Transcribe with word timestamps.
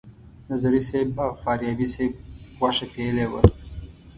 نظري 0.49 0.81
صیب 0.87 1.07
او 1.23 1.29
فاریابي 1.41 1.87
صیب 1.93 2.11
غوښه 2.57 2.85
پیلې 2.93 3.25
وه. 3.31 3.41